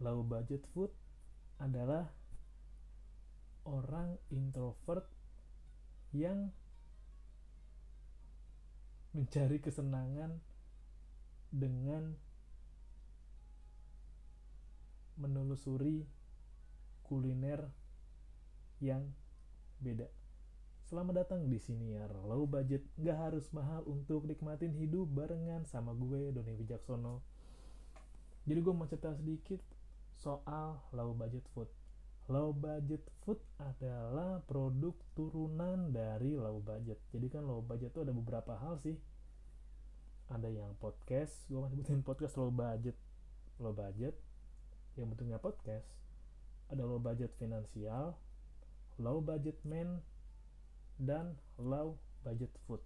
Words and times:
low 0.00 0.24
budget 0.24 0.64
food 0.72 0.88
adalah 1.60 2.08
orang 3.68 4.16
introvert 4.32 5.04
yang 6.16 6.48
mencari 9.12 9.60
kesenangan 9.60 10.40
dengan 11.52 12.16
menelusuri 15.20 16.08
kuliner 17.04 17.68
yang 18.80 19.04
beda. 19.82 20.08
Selamat 20.88 21.22
datang 21.22 21.46
di 21.46 21.60
sini 21.60 21.94
ya, 21.94 22.08
low 22.26 22.48
budget, 22.48 22.82
gak 22.98 23.30
harus 23.30 23.46
mahal 23.54 23.84
untuk 23.86 24.26
nikmatin 24.26 24.74
hidup 24.74 25.06
barengan 25.12 25.62
sama 25.68 25.94
gue, 25.94 26.34
Doni 26.34 26.56
Wijaksono. 26.56 27.22
Jadi 28.48 28.58
gue 28.58 28.74
mau 28.74 28.88
cerita 28.88 29.14
sedikit 29.14 29.60
soal 30.20 30.84
low 30.92 31.16
budget 31.16 31.48
food. 31.56 31.66
Low 32.30 32.54
budget 32.54 33.02
food 33.24 33.40
adalah 33.58 34.38
produk 34.44 34.94
turunan 35.18 35.90
dari 35.90 36.36
low 36.38 36.62
budget. 36.62 37.00
Jadi 37.10 37.26
kan 37.26 37.42
low 37.42 37.64
budget 37.64 37.90
itu 37.90 38.04
ada 38.04 38.14
beberapa 38.14 38.54
hal 38.54 38.78
sih. 38.78 38.94
Ada 40.30 40.46
yang 40.46 40.78
podcast, 40.78 41.50
gue 41.50 41.58
masih 41.58 41.82
sebutin 41.82 42.06
podcast 42.06 42.38
low 42.38 42.54
budget. 42.54 42.94
Low 43.58 43.74
budget, 43.74 44.14
yang 44.94 45.10
bentuknya 45.10 45.42
podcast. 45.42 45.90
Ada 46.70 46.86
low 46.86 47.02
budget 47.02 47.34
finansial, 47.34 48.14
low 49.02 49.18
budget 49.18 49.58
man, 49.66 49.98
dan 51.02 51.34
low 51.58 51.98
budget 52.22 52.54
food. 52.68 52.78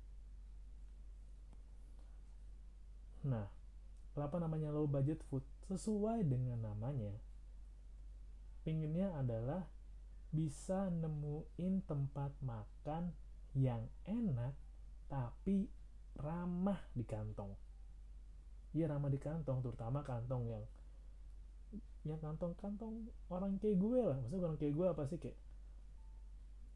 Nah, 3.29 3.45
kenapa 4.17 4.41
namanya 4.41 4.73
low 4.73 4.89
budget 4.89 5.21
food? 5.29 5.45
Sesuai 5.69 6.25
dengan 6.25 6.65
namanya, 6.65 7.13
pinginnya 8.65 9.13
adalah 9.15 9.69
bisa 10.35 10.91
nemuin 10.91 11.87
tempat 11.87 12.35
makan 12.43 13.15
yang 13.55 13.87
enak 14.09 14.57
tapi 15.07 15.71
ramah 16.19 16.81
di 16.91 17.07
kantong. 17.07 17.55
Iya 18.75 18.91
ramah 18.91 19.13
di 19.13 19.21
kantong, 19.23 19.63
terutama 19.63 20.03
kantong 20.03 20.51
yang 20.51 20.65
yang 22.05 22.21
kantong-kantong 22.21 23.09
orang 23.31 23.57
kayak 23.63 23.79
gue 23.79 24.01
lah. 24.03 24.19
Maksudnya 24.19 24.45
orang 24.51 24.59
kayak 24.59 24.75
gue 24.75 24.87
apa 24.91 25.03
sih 25.07 25.19
kayak 25.23 25.39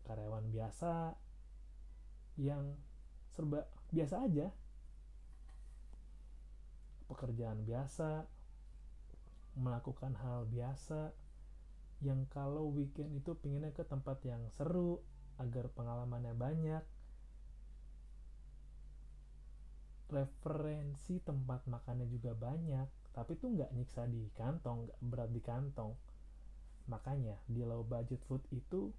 karyawan 0.06 0.46
biasa 0.48 0.92
yang 2.38 2.78
serba 3.34 3.66
biasa 3.90 4.24
aja 4.24 4.48
pekerjaan 7.10 7.60
biasa 7.66 8.24
melakukan 9.58 10.14
hal 10.22 10.46
biasa 10.48 11.12
yang 11.98 12.30
kalau 12.30 12.70
weekend 12.70 13.10
itu 13.10 13.34
pinginnya 13.34 13.74
ke 13.74 13.82
tempat 13.82 14.22
yang 14.22 14.42
seru 14.54 15.02
agar 15.42 15.66
pengalamannya 15.74 16.34
banyak. 16.34 16.84
Referensi 20.08 21.20
tempat 21.20 21.68
makannya 21.68 22.06
juga 22.08 22.32
banyak 22.32 22.88
tapi 23.12 23.34
tuh 23.34 23.50
nggak 23.50 23.74
nyiksa 23.74 24.06
di 24.06 24.30
kantong 24.38 24.86
nggak 24.86 25.00
berat 25.02 25.30
di 25.34 25.42
kantong. 25.42 25.92
Makanya 26.86 27.34
di 27.50 27.66
low 27.66 27.82
budget 27.82 28.22
food 28.30 28.40
itu 28.54 28.94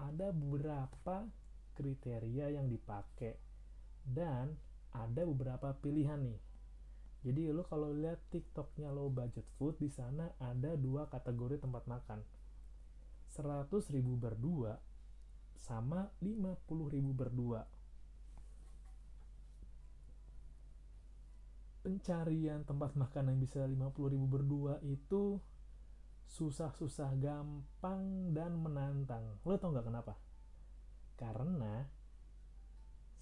ada 0.00 0.32
beberapa 0.32 1.28
kriteria 1.76 2.56
yang 2.56 2.66
dipakai. 2.66 3.36
Dan 4.08 4.56
ada 4.96 5.22
beberapa 5.28 5.76
pilihan 5.84 6.16
nih. 6.24 6.40
Jadi 7.28 7.52
lo 7.52 7.68
kalau 7.68 7.92
lihat 7.92 8.16
tiktoknya 8.32 8.88
low 8.88 9.12
budget 9.12 9.44
food 9.60 9.76
di 9.76 9.92
sana 9.92 10.32
ada 10.40 10.72
dua 10.80 11.12
kategori 11.12 11.60
tempat 11.60 11.84
makan 11.84 12.24
100 13.38 13.94
ribu 13.94 14.18
berdua 14.18 14.74
sama 15.54 16.10
50 16.18 16.58
ribu 16.90 17.14
berdua. 17.14 17.62
Pencarian 21.86 22.66
tempat 22.66 22.98
makan 22.98 23.30
yang 23.30 23.38
bisa 23.38 23.62
50 23.62 23.94
ribu 24.10 24.26
berdua 24.26 24.82
itu 24.82 25.38
susah-susah 26.26 27.14
gampang 27.22 28.34
dan 28.34 28.58
menantang. 28.58 29.38
Lo 29.46 29.54
tau 29.54 29.70
nggak 29.70 29.86
kenapa? 29.86 30.18
Karena 31.14 31.86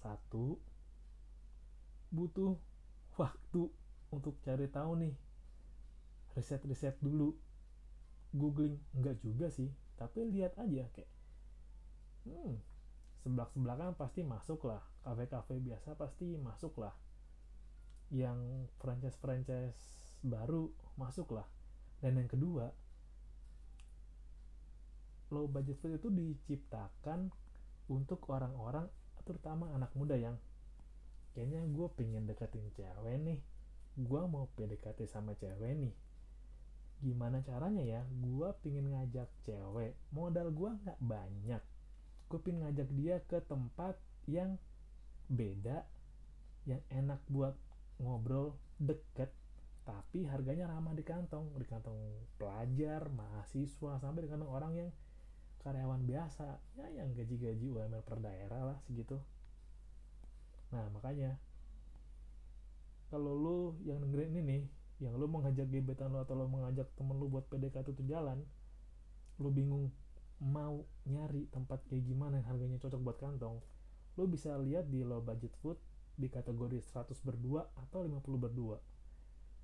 satu 0.01 0.57
butuh 2.09 2.57
waktu 3.21 3.69
untuk 4.09 4.41
cari 4.41 4.65
tahu 4.65 4.97
nih 4.97 5.13
riset-riset 6.33 6.97
dulu. 7.05 7.37
Googling 8.33 8.81
enggak 8.97 9.21
juga 9.23 9.53
sih 9.53 9.71
tapi 9.97 10.29
lihat 10.29 10.53
aja 10.61 10.85
kayak 10.93 11.11
hmm 12.29 12.77
sebelah 13.27 13.49
sebelakan 13.51 13.91
pasti 13.99 14.23
masuk 14.23 14.71
lah. 14.71 14.79
Kafe-kafe 15.03 15.59
biasa 15.59 15.99
pasti 15.99 16.39
masuk 16.39 16.79
lah. 16.79 16.95
Yang 18.07 18.71
franchise-franchise 18.79 19.75
baru 20.23 20.71
masuk 20.95 21.35
lah. 21.35 21.43
Dan 21.99 22.15
yang 22.23 22.31
kedua 22.31 22.71
low 25.27 25.43
budget 25.51 25.75
food 25.83 25.99
itu 25.99 26.07
diciptakan 26.07 27.35
untuk 27.91 28.23
orang-orang 28.31 28.87
terutama 29.27 29.75
anak 29.75 29.91
muda 29.91 30.15
yang 30.15 30.39
kayaknya 31.35 31.67
gue 31.67 31.87
pengen 31.99 32.23
deketin 32.23 32.71
cewek 32.79 33.19
nih. 33.27 33.43
Gue 33.99 34.21
mau 34.23 34.47
PDKT 34.55 35.03
sama 35.03 35.35
cewek 35.35 35.75
nih 35.75 36.06
gimana 37.01 37.45
caranya 37.45 37.83
ya? 37.83 38.01
Gue 38.21 38.49
pengen 38.65 38.89
ngajak 38.93 39.29
cewek. 39.45 39.93
Modal 40.09 40.49
gue 40.49 40.69
nggak 40.81 40.99
banyak. 41.01 41.63
Gue 42.27 42.39
pengen 42.41 42.65
ngajak 42.65 42.89
dia 42.97 43.21
ke 43.25 43.39
tempat 43.45 43.95
yang 44.27 44.57
beda 45.27 45.87
yang 46.67 46.83
enak 46.91 47.23
buat 47.31 47.55
ngobrol 47.99 48.59
deket 48.79 49.31
tapi 49.87 50.27
harganya 50.27 50.67
ramah 50.67 50.91
di 50.97 51.05
kantong. 51.05 51.53
Di 51.55 51.65
kantong 51.69 51.97
pelajar 52.35 53.07
mahasiswa 53.13 54.01
sampai 54.01 54.27
di 54.27 54.29
kantong 54.29 54.51
orang 54.51 54.73
yang 54.75 54.89
karyawan 55.63 56.03
biasa. 56.03 56.59
Ya 56.75 56.87
yang 56.91 57.15
gaji-gaji 57.15 57.71
UMR 57.71 58.03
per 58.03 58.19
daerah 58.19 58.73
lah 58.73 58.77
segitu. 58.83 59.21
Nah 60.75 60.91
makanya 60.91 61.39
kalau 63.07 63.31
lu 63.39 63.59
yang 63.87 64.03
dengerin 64.03 64.35
ini 64.35 64.41
nih 64.43 64.63
yang 64.97 65.13
lu 65.13 65.29
mengajak 65.29 65.69
gebetan 65.69 66.09
lu 66.09 66.21
atau 66.21 66.33
lu 66.33 66.49
mengajak 66.49 66.89
temen 66.97 67.17
lu 67.17 67.29
buat 67.29 67.45
PDKT 67.49 67.93
itu 67.93 68.03
jalan 68.09 68.41
lu 69.37 69.49
bingung 69.53 69.93
mau 70.41 70.85
nyari 71.05 71.49
tempat 71.49 71.85
kayak 71.89 72.05
gimana 72.05 72.41
yang 72.41 72.47
harganya 72.49 72.77
cocok 72.81 73.01
buat 73.01 73.17
kantong 73.17 73.61
lu 74.17 74.23
bisa 74.25 74.57
lihat 74.57 74.89
di 74.89 75.05
low 75.05 75.21
budget 75.21 75.53
food 75.61 75.77
di 76.17 76.25
kategori 76.29 76.81
100 76.81 77.13
berdua 77.21 77.61
atau 77.77 78.01
50 78.01 78.25
berdua. 78.41 78.81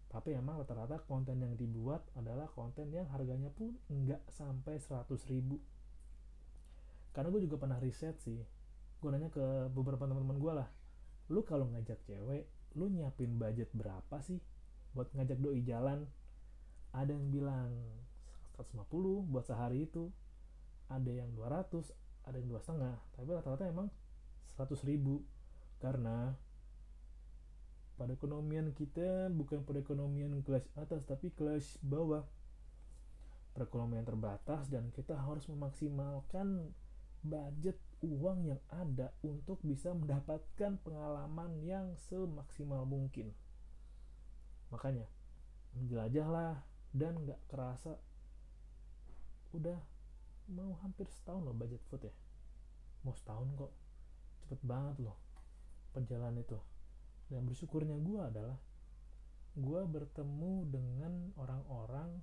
Tapi 0.06 0.38
emang 0.38 0.62
rata-rata 0.62 1.02
konten 1.02 1.42
yang 1.42 1.58
dibuat 1.58 2.06
adalah 2.14 2.46
konten 2.54 2.94
yang 2.94 3.10
harganya 3.10 3.50
pun 3.50 3.74
nggak 3.90 4.22
sampai 4.30 4.78
100 4.78 5.10
ribu. 5.34 5.58
Karena 7.10 7.34
gue 7.34 7.42
juga 7.42 7.58
pernah 7.58 7.82
riset 7.82 8.22
sih 8.22 8.38
gue 9.04 9.12
nanya 9.12 9.28
ke 9.28 9.68
beberapa 9.76 10.08
teman-teman 10.08 10.40
gue 10.40 10.54
lah 10.64 10.70
lu 11.28 11.44
kalau 11.44 11.68
ngajak 11.76 12.00
cewek 12.08 12.48
lu 12.80 12.88
nyiapin 12.88 13.36
budget 13.36 13.68
berapa 13.76 14.16
sih 14.24 14.40
buat 14.94 15.10
ngajak 15.14 15.42
doi 15.42 15.62
jalan 15.66 16.06
ada 16.94 17.10
yang 17.10 17.30
bilang 17.34 17.74
150 18.58 19.34
buat 19.34 19.46
sehari 19.46 19.90
itu 19.90 20.14
ada 20.90 21.10
yang 21.10 21.34
200 21.34 21.90
ada 22.24 22.36
yang 22.40 22.48
dua 22.48 22.62
setengah 22.62 22.96
tapi 23.18 23.30
rata-rata 23.34 23.66
emang 23.68 23.90
100 24.56 24.86
ribu. 24.86 25.26
Karena 25.82 26.32
pada 27.98 28.12
ekonomian 28.16 28.72
kita 28.72 29.30
bukan 29.34 29.66
perekonomian 29.68 30.40
kelas 30.46 30.66
atas 30.78 31.04
tapi 31.04 31.34
kelas 31.34 31.82
bawah. 31.84 32.24
Perekonomian 33.54 34.02
terbatas 34.02 34.66
dan 34.66 34.90
kita 34.90 35.14
harus 35.14 35.46
memaksimalkan 35.46 36.74
budget 37.22 37.78
uang 38.02 38.50
yang 38.50 38.62
ada 38.74 39.14
untuk 39.22 39.62
bisa 39.62 39.94
mendapatkan 39.94 40.82
pengalaman 40.82 41.62
yang 41.62 41.94
semaksimal 42.10 42.84
mungkin. 42.90 43.30
Makanya, 44.74 45.06
menjelajahlah 45.78 46.58
dan 46.94 47.14
nggak 47.22 47.38
kerasa 47.50 47.94
udah 49.54 49.78
mau 50.50 50.74
hampir 50.82 51.06
setahun 51.14 51.46
loh 51.46 51.54
budget 51.54 51.82
food 51.88 52.10
ya. 52.10 52.14
Mau 53.06 53.14
setahun 53.14 53.48
kok, 53.54 53.72
cepet 54.46 54.60
banget 54.66 54.98
loh 55.06 55.18
perjalanan 55.94 56.42
itu. 56.42 56.58
Dan 57.30 57.46
bersyukurnya 57.46 57.98
gue 58.02 58.22
adalah 58.22 58.58
gue 59.54 59.82
bertemu 59.86 60.54
dengan 60.74 61.14
orang-orang 61.38 62.18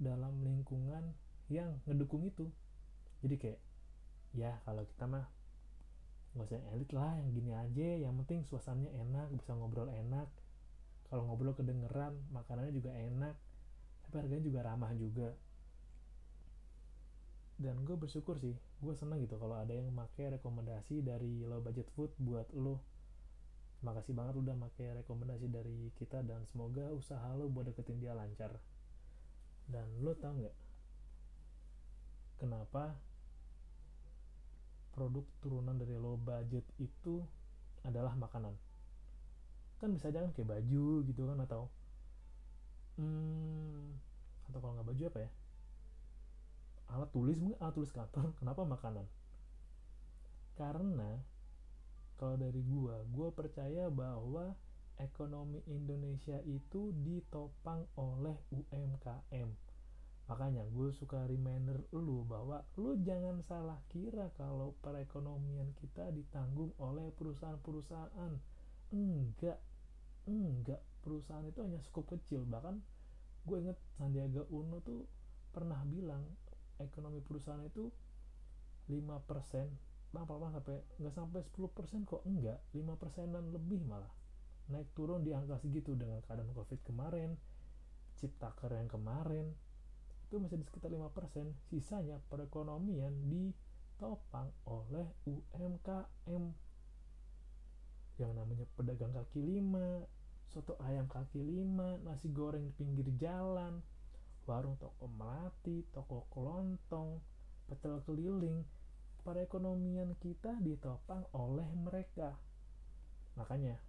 dalam 0.00 0.40
lingkungan 0.40 1.12
yang 1.52 1.76
ngedukung 1.84 2.24
itu. 2.24 2.48
Jadi 3.20 3.36
kayak 3.36 3.60
ya 4.34 4.56
kalau 4.64 4.82
kita 4.88 5.04
mah 5.06 5.28
nggak 6.34 6.50
usah 6.50 6.62
elit 6.74 6.90
lah 6.90 7.14
yang 7.14 7.30
gini 7.30 7.52
aja 7.54 7.88
yang 8.08 8.14
penting 8.24 8.42
suasananya 8.42 8.90
enak 9.06 9.30
bisa 9.38 9.54
ngobrol 9.54 9.86
enak 9.86 10.26
kalau 11.08 11.28
ngobrol 11.28 11.54
kedengeran 11.54 12.16
makanannya 12.32 12.72
juga 12.74 12.90
enak 12.92 13.36
tapi 14.04 14.14
harganya 14.20 14.44
juga 14.44 14.60
ramah 14.62 14.92
juga. 14.94 15.34
Dan 17.54 17.86
gue 17.86 17.94
bersyukur 17.94 18.38
sih 18.42 18.54
gue 18.54 18.94
seneng 18.98 19.22
gitu 19.22 19.38
kalau 19.38 19.56
ada 19.56 19.72
yang 19.72 19.88
pakai 19.94 20.36
rekomendasi 20.38 21.00
dari 21.00 21.46
low 21.46 21.62
budget 21.62 21.88
food 21.94 22.12
buat 22.18 22.46
lo. 22.52 22.82
Makasih 23.84 24.16
banget 24.16 24.38
udah 24.40 24.54
pakai 24.70 25.02
rekomendasi 25.04 25.46
dari 25.48 25.92
kita 25.98 26.24
dan 26.24 26.42
semoga 26.50 26.88
usaha 26.92 27.26
lo 27.36 27.46
buat 27.48 27.68
deketin 27.68 28.00
dia 28.02 28.16
lancar. 28.16 28.54
Dan 29.70 29.86
lo 30.02 30.12
tau 30.18 30.34
nggak? 30.34 30.56
Kenapa 32.42 32.98
produk 34.94 35.26
turunan 35.42 35.74
dari 35.74 35.98
low 35.98 36.14
budget 36.14 36.62
itu 36.78 37.22
adalah 37.82 38.14
makanan 38.14 38.54
kan 39.80 39.90
bisa 39.92 40.08
aja 40.10 40.24
kan 40.24 40.32
kayak 40.32 40.48
baju 40.48 40.86
gitu 41.06 41.22
kan 41.26 41.38
atau 41.44 41.62
hmm, 43.00 43.94
atau 44.50 44.58
kalau 44.58 44.72
nggak 44.78 44.88
baju 44.88 45.02
apa 45.10 45.18
ya? 45.24 45.30
Alat 46.94 47.10
tulis 47.10 47.36
mungkin 47.40 47.58
alat 47.58 47.74
tulis 47.74 47.92
kantor 47.92 48.32
kenapa 48.40 48.62
makanan? 48.62 49.06
Karena 50.54 51.18
kalau 52.20 52.38
dari 52.38 52.62
gua 52.62 53.02
gua 53.10 53.34
percaya 53.34 53.90
bahwa 53.90 54.54
ekonomi 55.02 55.58
Indonesia 55.66 56.38
itu 56.46 56.94
ditopang 57.02 57.82
oleh 57.98 58.38
UMKM 58.54 59.50
makanya 60.24 60.64
gue 60.72 60.88
suka 60.88 61.28
reminder 61.28 61.84
lu 61.92 62.24
bahwa 62.24 62.64
lu 62.80 62.96
jangan 63.04 63.44
salah 63.44 63.76
kira 63.92 64.32
kalau 64.40 64.72
perekonomian 64.80 65.76
kita 65.76 66.08
ditanggung 66.16 66.72
oleh 66.80 67.12
perusahaan-perusahaan 67.12 68.32
enggak. 68.94 69.58
Enggak. 70.30 70.80
Perusahaan 71.02 71.42
itu 71.42 71.58
hanya 71.66 71.82
skup 71.82 72.06
kecil. 72.06 72.46
Bahkan 72.46 72.78
gue 73.44 73.56
inget 73.58 73.78
Sandiaga 73.98 74.46
Uno 74.54 74.78
tuh 74.80 75.04
pernah 75.50 75.82
bilang 75.84 76.22
ekonomi 76.78 77.18
perusahaan 77.20 77.60
itu 77.66 77.90
5% 78.88 80.14
apa 80.14 80.30
apa 80.30 80.46
sampai 80.54 80.78
nggak 81.02 81.14
sampai 81.14 81.42
10% 81.42 82.06
kok. 82.06 82.22
Enggak. 82.22 82.62
5 82.70 82.94
persenan 83.02 83.50
lebih 83.50 83.82
malah. 83.82 84.14
Naik 84.70 84.94
turun 84.96 85.26
di 85.26 85.34
angka 85.34 85.58
segitu 85.60 85.92
dengan 85.98 86.22
keadaan 86.24 86.54
covid 86.54 86.80
kemarin 86.86 87.36
ciptaker 88.16 88.72
yang 88.72 88.88
kemarin. 88.88 89.52
Itu 90.24 90.40
masih 90.40 90.56
di 90.56 90.64
sekitar 90.64 90.88
5% 90.88 91.52
sisanya 91.68 92.16
perekonomian 92.30 93.28
ditopang 93.28 94.48
oleh 94.64 95.12
UMKM 95.28 96.63
yang 98.18 98.30
namanya 98.34 98.66
pedagang 98.78 99.10
kaki 99.10 99.42
lima 99.42 100.06
soto 100.54 100.78
ayam 100.86 101.10
kaki 101.10 101.42
lima 101.42 101.98
nasi 102.06 102.30
goreng 102.30 102.62
di 102.62 102.72
pinggir 102.78 103.10
jalan 103.18 103.82
warung 104.44 104.76
toko 104.76 105.08
melati 105.08 105.82
toko 105.90 106.28
kelontong 106.30 107.20
pecel 107.68 108.00
keliling. 108.04 108.64
Perekonomian 109.24 110.12
kita 110.20 110.52
ditopang 110.60 111.24
oleh 111.32 111.64
mereka. 111.80 112.36
Makanya 113.40 113.80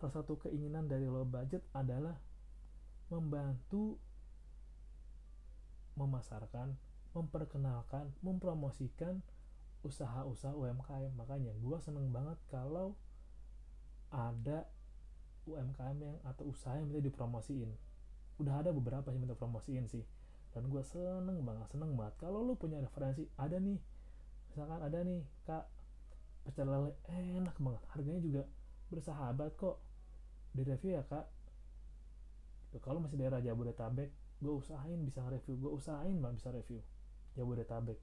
salah 0.00 0.16
satu 0.16 0.40
keinginan 0.40 0.88
dari 0.88 1.04
low 1.06 1.28
budget 1.28 1.60
adalah 1.76 2.16
membantu 3.12 4.00
memasarkan 5.94 6.72
memperkenalkan 7.12 8.08
mempromosikan 8.24 9.20
usaha-usaha 9.82 10.54
UMKM 10.54 11.12
makanya 11.18 11.50
gue 11.58 11.78
seneng 11.82 12.10
banget 12.14 12.38
kalau 12.46 12.94
ada 14.14 14.66
UMKM 15.42 15.98
yang 15.98 16.16
atau 16.22 16.50
usaha 16.54 16.78
yang 16.78 16.86
bisa 16.86 17.02
dipromosiin. 17.02 17.70
Udah 18.38 18.62
ada 18.62 18.70
beberapa 18.70 19.10
yang 19.10 19.26
minta 19.26 19.34
promosiin 19.34 19.90
sih. 19.90 20.06
Dan 20.54 20.70
gue 20.70 20.82
seneng 20.86 21.42
banget 21.42 21.66
seneng 21.74 21.98
banget. 21.98 22.14
Kalau 22.22 22.44
lu 22.44 22.54
punya 22.54 22.78
referensi 22.78 23.26
ada 23.40 23.58
nih. 23.58 23.80
Misalkan 24.52 24.80
ada 24.84 24.98
nih 25.02 25.26
kak. 25.48 25.66
Pecel 26.46 26.70
lele 26.70 26.94
enak 27.10 27.56
banget. 27.58 27.82
Harganya 27.90 28.20
juga 28.22 28.42
bersahabat 28.92 29.50
kok. 29.58 29.82
Di 30.54 30.62
review 30.62 30.94
ya 30.94 31.02
kak? 31.08 31.26
Kalau 32.78 33.02
masih 33.02 33.18
daerah 33.18 33.42
Jabodetabek 33.42 34.22
gue 34.42 34.50
usahain 34.58 34.98
bisa 35.06 35.22
review 35.30 35.54
gue 35.54 35.70
usahain 35.70 36.18
banget 36.18 36.42
bisa 36.42 36.50
review 36.50 36.80
Jabodetabek 37.38 37.98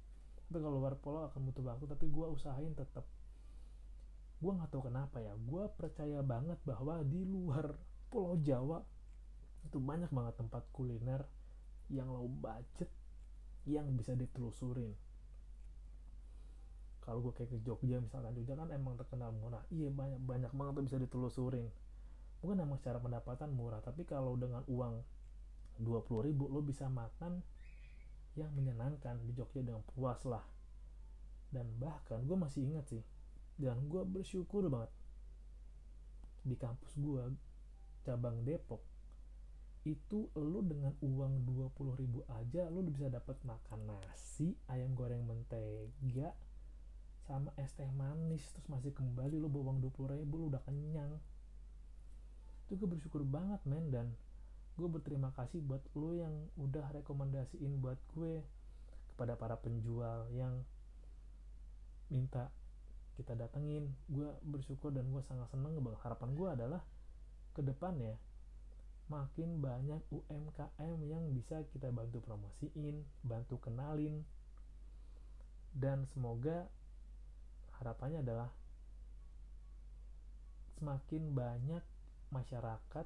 tapi 0.50 0.66
kalau 0.66 0.82
luar 0.82 0.98
pulau 0.98 1.30
akan 1.30 1.46
butuh 1.46 1.62
waktu 1.62 1.86
tapi 1.86 2.10
gue 2.10 2.26
usahain 2.26 2.74
tetap 2.74 3.06
gue 4.42 4.50
nggak 4.50 4.74
tahu 4.74 4.90
kenapa 4.90 5.22
ya 5.22 5.38
gue 5.38 5.64
percaya 5.78 6.26
banget 6.26 6.58
bahwa 6.66 7.06
di 7.06 7.22
luar 7.22 7.78
pulau 8.10 8.34
Jawa 8.42 8.82
itu 9.62 9.78
banyak 9.78 10.10
banget 10.10 10.42
tempat 10.42 10.66
kuliner 10.74 11.22
yang 11.94 12.10
low 12.10 12.26
budget 12.26 12.90
yang 13.70 13.94
bisa 13.94 14.18
ditelusurin. 14.18 14.94
Kalau 17.06 17.26
gue 17.26 17.34
kayak 17.34 17.54
ke 17.54 17.58
Jogja 17.66 17.98
misalkan 18.02 18.34
Jogja 18.38 18.54
kan 18.58 18.70
emang 18.70 18.98
terkenal 18.98 19.34
murah. 19.34 19.66
Iya 19.74 19.90
banyak 19.90 20.22
banyak 20.26 20.52
banget 20.54 20.74
tuh 20.78 20.86
bisa 20.86 20.98
ditelusurin. 21.02 21.68
Mungkin 22.42 22.58
emang 22.64 22.78
secara 22.82 23.02
pendapatan 23.02 23.54
murah 23.54 23.82
tapi 23.82 24.06
kalau 24.06 24.38
dengan 24.38 24.66
uang 24.70 25.02
20 25.82 26.28
ribu 26.32 26.48
lo 26.48 26.62
bisa 26.62 26.88
makan 26.88 27.42
yang 28.40 28.52
menyenangkan 28.56 29.20
di 29.28 29.36
Jogja 29.36 29.60
dengan 29.60 29.84
puas 29.84 30.24
lah. 30.24 30.44
Dan 31.52 31.68
bahkan 31.76 32.24
gue 32.24 32.38
masih 32.40 32.64
ingat 32.64 32.88
sih 32.88 33.04
dan 33.60 33.76
gue 33.92 34.02
bersyukur 34.08 34.72
banget. 34.72 34.92
Di 36.48 36.56
kampus 36.56 36.96
gue 36.96 37.36
cabang 38.08 38.48
Depok 38.48 38.80
itu 39.88 40.28
lu 40.36 40.60
dengan 40.64 40.92
uang 41.00 41.48
20 41.48 42.00
ribu 42.04 42.20
aja 42.28 42.68
lu 42.68 42.84
bisa 42.84 43.08
dapat 43.08 43.40
makan 43.48 43.88
nasi 43.88 44.52
ayam 44.68 44.92
goreng 44.92 45.24
mentega 45.24 46.36
sama 47.24 47.56
es 47.56 47.72
teh 47.78 47.88
manis 47.96 48.44
terus 48.52 48.68
masih 48.68 48.92
kembali 48.92 49.40
lu 49.40 49.48
bawa 49.48 49.72
uang 49.72 49.80
20 49.86 50.20
ribu 50.20 50.34
lu 50.36 50.46
udah 50.50 50.62
kenyang. 50.66 51.22
Itu 52.66 52.78
gue 52.78 52.90
bersyukur 52.90 53.22
banget 53.22 53.62
men 53.70 53.94
dan 53.94 54.08
gue 54.80 54.88
berterima 54.88 55.36
kasih 55.36 55.60
buat 55.60 55.84
lu 56.00 56.16
yang 56.16 56.32
udah 56.56 56.88
rekomendasiin 56.96 57.84
buat 57.84 58.00
gue 58.16 58.40
kepada 59.12 59.36
para 59.36 59.60
penjual 59.60 60.32
yang 60.32 60.64
minta 62.08 62.48
kita 63.20 63.36
datengin. 63.36 63.92
Gue 64.08 64.32
bersyukur 64.48 64.96
dan 64.96 65.12
gue 65.12 65.20
sangat 65.28 65.52
seneng 65.52 65.76
banget 65.84 66.00
harapan 66.08 66.30
gue 66.32 66.48
adalah 66.48 66.82
ke 67.52 67.60
depan 67.60 68.00
ya 68.00 68.16
makin 69.10 69.58
banyak 69.58 70.00
UMKM 70.14 70.98
yang 71.10 71.34
bisa 71.34 71.66
kita 71.74 71.90
bantu 71.90 72.22
promosiin, 72.22 73.02
bantu 73.26 73.58
kenalin, 73.58 74.22
dan 75.74 76.06
semoga 76.14 76.70
harapannya 77.82 78.22
adalah 78.22 78.54
semakin 80.78 81.34
banyak 81.34 81.84
masyarakat 82.30 83.06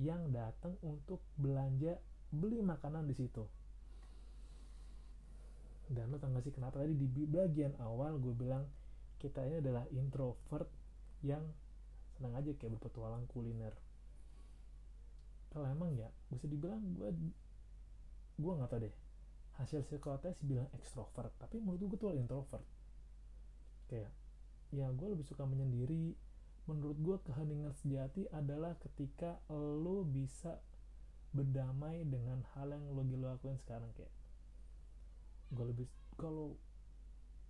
yang 0.00 0.32
datang 0.32 0.80
untuk 0.80 1.20
belanja 1.36 2.00
beli 2.32 2.64
makanan 2.64 3.04
di 3.04 3.14
situ. 3.14 3.44
Dan 5.90 6.08
lo 6.08 6.16
tau 6.16 6.32
gak 6.32 6.46
sih 6.46 6.54
kenapa? 6.54 6.80
Tadi 6.80 6.94
di 6.96 7.26
bagian 7.28 7.76
awal 7.82 8.16
gue 8.16 8.32
bilang 8.32 8.64
kita 9.20 9.44
ini 9.44 9.60
adalah 9.60 9.84
introvert 9.92 10.70
yang 11.20 11.44
senang 12.16 12.32
aja 12.32 12.48
kayak 12.56 12.80
berpetualang 12.80 13.28
kuliner. 13.28 13.76
Kalau 15.52 15.66
emang 15.68 15.92
ya? 15.98 16.08
Bisa 16.32 16.48
dibilang 16.48 16.80
gue 16.96 17.10
gue 18.40 18.52
nggak 18.56 18.70
tau 18.70 18.80
deh. 18.80 18.94
Hasil 19.60 19.84
psikotes 19.84 20.40
bilang 20.40 20.70
ekstrovert 20.72 21.34
tapi 21.36 21.60
menurut 21.60 21.84
gue 21.84 21.98
tuh 22.00 22.16
introvert. 22.16 22.64
Kayak 23.90 24.14
ya 24.70 24.86
gue 24.94 25.08
lebih 25.10 25.26
suka 25.26 25.42
menyendiri 25.44 26.14
menurut 26.70 26.98
gue 27.02 27.16
keheningan 27.26 27.74
sejati 27.82 28.30
adalah 28.30 28.78
ketika 28.78 29.42
lo 29.50 30.06
bisa 30.06 30.62
berdamai 31.34 32.06
dengan 32.06 32.42
hal 32.54 32.74
yang 32.74 32.86
lo 32.94 33.02
lakuin 33.02 33.58
sekarang 33.62 33.90
kayak 33.94 34.10
gue 35.50 35.64
lebih 35.66 35.86
kalau 36.14 36.54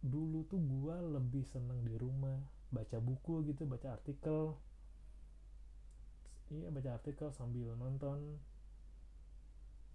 dulu 0.01 0.49
tuh 0.49 0.57
gue 0.57 0.97
lebih 1.21 1.45
seneng 1.53 1.85
di 1.85 1.93
rumah 2.01 2.41
baca 2.73 2.97
buku 3.03 3.45
gitu 3.51 3.69
baca 3.69 3.99
artikel. 3.99 4.57
Iya 6.51 6.71
baca 6.73 6.91
artikel 6.97 7.29
sambil 7.35 7.75
nonton 7.77 8.41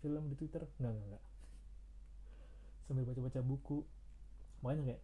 film 0.03 0.24
di 0.29 0.36
Twitter. 0.38 0.63
Nggak 0.77 0.91
nggak 0.94 1.08
nggak. 1.10 1.24
Sambil 2.86 3.03
baca-baca 3.08 3.41
buku. 3.41 3.79
Makanya 4.62 4.84
kayak 4.94 5.03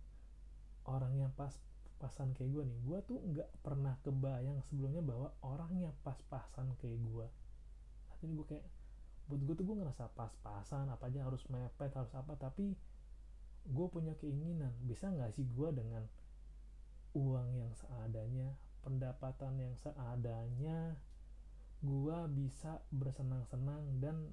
orang 0.85 1.13
yang 1.17 1.31
pas 1.33 1.55
pasan 2.01 2.33
kayak 2.33 2.49
gue 2.49 2.63
nih 2.65 2.79
gue 2.81 2.97
tuh 3.05 3.19
nggak 3.21 3.49
pernah 3.61 3.93
kebayang 4.01 4.57
sebelumnya 4.65 5.05
bahwa 5.05 5.29
orangnya 5.45 5.93
pas-pasan 6.01 6.73
kayak 6.81 6.97
gue 6.97 7.27
saat 8.09 8.19
ini 8.25 8.33
gue 8.33 8.47
kayak 8.49 8.65
buat 9.29 9.41
gue 9.45 9.53
tuh 9.53 9.65
gue 9.69 9.77
ngerasa 9.85 10.09
pas-pasan 10.17 10.89
apa 10.89 11.07
aja 11.07 11.21
harus 11.21 11.45
mepet 11.53 11.93
harus 11.93 12.11
apa 12.17 12.33
tapi 12.35 12.73
gue 13.67 13.87
punya 13.93 14.17
keinginan. 14.17 14.73
Bisa 14.81 15.13
nggak 15.13 15.37
sih 15.37 15.45
gue 15.45 15.69
dengan 15.69 16.01
uang 17.13 17.49
yang 17.59 17.73
seadanya 17.75 18.55
pendapatan 18.81 19.59
yang 19.59 19.75
seadanya 19.77 20.95
gue 21.81 22.17
bisa 22.33 22.79
bersenang-senang 22.93 23.99
dan 23.99 24.31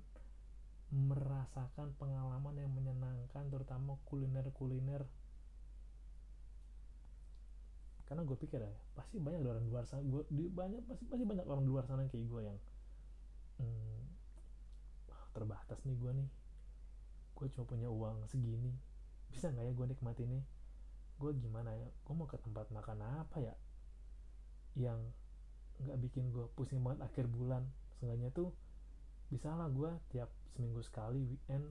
merasakan 0.89 1.93
pengalaman 2.01 2.57
yang 2.57 2.73
menyenangkan 2.73 3.45
terutama 3.53 4.01
kuliner-kuliner 4.09 5.05
karena 8.09 8.25
gue 8.25 8.37
pikir 8.41 8.65
ya 8.65 8.73
pasti 8.97 9.21
banyak 9.21 9.45
orang 9.45 9.69
luar 9.69 9.85
sana 9.85 10.01
gue 10.01 10.25
di 10.33 10.49
banyak 10.49 10.81
pasti 10.89 11.05
pasti 11.05 11.29
banyak 11.29 11.45
orang 11.45 11.69
luar 11.69 11.85
sana 11.85 12.09
kayak 12.09 12.25
gue 12.25 12.41
yang 12.41 12.57
hmm, 13.61 13.99
terbatas 15.39 15.79
nih 15.87 15.95
gue 15.95 16.13
nih. 16.19 16.29
Gue 17.39 17.47
cuma 17.55 17.65
punya 17.71 17.87
uang 17.87 18.27
segini. 18.27 18.75
Bisa 19.31 19.55
nggak 19.55 19.71
ya 19.71 19.73
gue 19.77 19.87
nikmati 19.87 20.27
nih? 20.27 20.43
Gue 21.23 21.31
gimana 21.39 21.71
ya? 21.71 21.87
Gue 22.03 22.15
mau 22.19 22.27
ke 22.27 22.35
tempat 22.43 22.67
makan 22.75 22.99
apa 23.23 23.39
ya? 23.39 23.55
Yang 24.75 24.99
nggak 25.79 25.99
bikin 26.03 26.35
gue 26.35 26.51
pusing 26.59 26.83
banget 26.83 27.07
akhir 27.07 27.31
bulan. 27.31 27.63
Seenggaknya 27.99 28.35
tuh 28.35 28.51
bisa 29.31 29.55
lah 29.55 29.71
gue 29.71 29.95
tiap 30.11 30.33
seminggu 30.57 30.83
sekali 30.83 31.23
weekend 31.23 31.71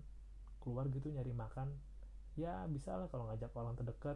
keluar 0.64 0.88
gitu 0.88 1.12
nyari 1.12 1.36
makan. 1.36 1.76
Ya 2.40 2.64
bisa 2.72 2.96
lah 2.96 3.12
kalau 3.12 3.28
ngajak 3.28 3.52
orang 3.52 3.76
terdekat 3.76 4.16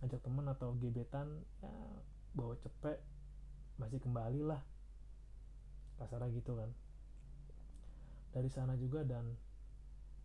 ngajak 0.00 0.20
temen 0.24 0.48
atau 0.48 0.72
gebetan 0.80 1.28
ya 1.60 1.72
bawa 2.32 2.56
cepet 2.56 2.96
masih 3.76 4.00
kembali 4.00 4.40
lah. 4.44 4.60
Kasarnya 6.00 6.32
gitu 6.32 6.56
kan. 6.56 6.70
Dari 8.30 8.48
sana 8.48 8.76
juga 8.80 9.04
dan 9.04 9.36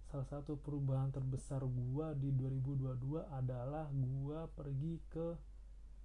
salah 0.08 0.28
satu 0.30 0.56
perubahan 0.62 1.12
terbesar 1.12 1.66
gua 1.66 2.16
di 2.16 2.32
2022 2.32 3.26
adalah 3.36 3.90
gua 3.92 4.48
pergi 4.54 5.02
ke 5.12 5.36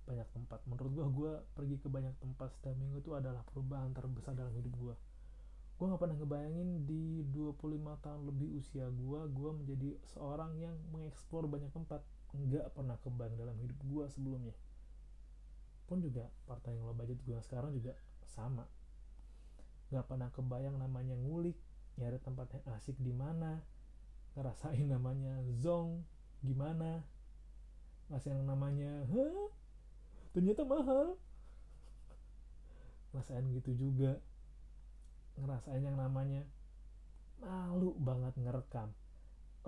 banyak 0.08 0.26
tempat. 0.34 0.58
Menurut 0.66 0.90
gua 0.90 1.06
gua 1.06 1.32
pergi 1.54 1.76
ke 1.78 1.86
banyak 1.86 2.16
tempat 2.18 2.50
setiap 2.58 2.74
minggu 2.74 3.04
itu 3.04 3.14
adalah 3.14 3.44
perubahan 3.46 3.94
terbesar 3.94 4.34
dalam 4.34 4.50
hidup 4.56 4.74
gua. 4.80 4.94
Gua 5.78 5.94
nggak 5.94 6.00
pernah 6.00 6.16
ngebayangin 6.18 6.70
di 6.88 7.22
25 7.30 8.02
tahun 8.02 8.22
lebih 8.26 8.48
usia 8.58 8.88
gua 8.90 9.28
gua 9.30 9.54
menjadi 9.54 9.94
seorang 10.16 10.58
yang 10.58 10.74
mengeksplor 10.90 11.46
banyak 11.46 11.70
tempat 11.70 12.02
nggak 12.34 12.70
pernah 12.74 12.96
kebayang 13.02 13.36
dalam 13.38 13.56
hidup 13.58 13.78
gua 13.86 14.04
sebelumnya. 14.10 14.54
Pun 15.90 15.98
juga 15.98 16.30
partai 16.46 16.78
yang 16.78 16.86
lo 16.86 16.94
budget 16.94 17.18
gua 17.26 17.42
sekarang 17.42 17.74
juga 17.74 17.98
sama. 18.30 18.66
Nggak 19.90 20.06
pernah 20.06 20.28
kebayang 20.30 20.76
namanya 20.78 21.18
ngulik 21.18 21.58
nyari 21.98 22.18
tempat 22.22 22.46
yang 22.54 22.64
asik 22.78 22.96
di 23.02 23.10
mana 23.10 23.60
ngerasain 24.38 24.86
namanya 24.86 25.42
zong 25.58 26.06
gimana 26.40 27.02
ngerasain 28.06 28.38
yang 28.38 28.48
namanya 28.48 28.90
Hah? 29.10 29.50
ternyata 30.30 30.62
mahal. 30.62 31.18
Ngerasain 33.10 33.46
gitu 33.58 33.74
juga. 33.74 34.22
Ngerasain 35.34 35.82
yang 35.82 35.98
namanya 35.98 36.46
malu 37.40 37.96
banget 37.96 38.36
ngerekam 38.36 38.92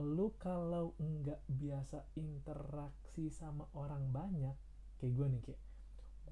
lu 0.01 0.33
kalau 0.41 0.97
nggak 0.97 1.45
biasa 1.53 2.09
interaksi 2.17 3.29
sama 3.29 3.69
orang 3.77 4.09
banyak 4.09 4.57
kayak 4.97 5.13
gue 5.13 5.27
nih 5.29 5.43
kayak 5.45 5.63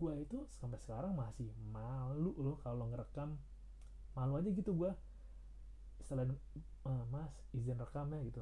gue 0.00 0.12
itu 0.24 0.38
sampai 0.56 0.80
sekarang 0.80 1.12
masih 1.12 1.52
malu 1.68 2.32
loh 2.40 2.56
kalau 2.64 2.88
ngerekam. 2.88 3.36
Malu 4.16 4.40
aja 4.40 4.48
gitu 4.48 4.72
gue 4.72 4.90
selain 6.00 6.32
uh, 6.88 7.04
mas 7.12 7.28
izin 7.52 7.76
rekamnya 7.76 8.24
gitu. 8.24 8.40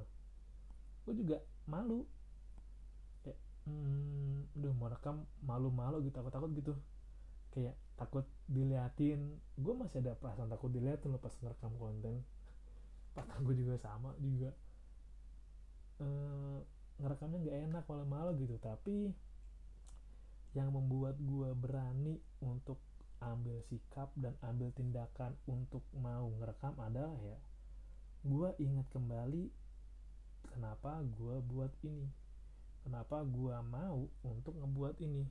Gue 1.02 1.18
juga 1.18 1.42
malu. 1.66 2.06
Kayak 3.26 3.42
hmm, 3.66 4.54
udah 4.54 4.72
mau 4.78 4.86
rekam 4.86 5.26
malu-malu 5.42 6.06
gitu 6.06 6.14
takut 6.14 6.30
takut 6.30 6.50
gitu. 6.54 6.72
Kayak 7.50 7.74
takut 7.98 8.22
diliatin. 8.46 9.42
Gue 9.58 9.74
masih 9.74 9.98
ada 9.98 10.14
perasaan 10.14 10.46
takut 10.46 10.70
diliatin 10.70 11.10
lo 11.10 11.18
pas 11.18 11.34
ngerekam 11.42 11.74
konten. 11.74 12.22
Patah 13.18 13.38
gue 13.42 13.54
juga 13.58 13.74
sama 13.82 14.14
juga 14.22 14.54
uh, 16.02 16.58
ngerekamnya 16.98 17.38
nggak 17.42 17.58
enak 17.70 17.84
malu-malu 17.86 18.30
gitu. 18.42 18.56
Tapi 18.58 19.14
yang 20.56 20.72
membuat 20.72 21.20
gue 21.20 21.50
berani 21.54 22.18
untuk 22.42 22.80
ambil 23.18 23.58
sikap 23.66 24.14
dan 24.14 24.34
ambil 24.46 24.70
tindakan 24.74 25.34
untuk 25.50 25.82
mau 25.98 26.30
ngerekam 26.38 26.78
adalah 26.78 27.18
ya 27.18 27.38
gue 28.22 28.50
ingat 28.62 28.86
kembali 28.94 29.50
kenapa 30.54 31.02
gue 31.02 31.36
buat 31.44 31.70
ini. 31.86 32.08
Kenapa 32.82 33.20
gue 33.20 33.56
mau 33.68 34.08
untuk 34.24 34.56
ngebuat 34.56 34.96
ini. 35.04 35.28